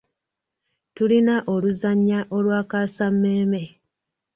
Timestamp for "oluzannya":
1.53-2.19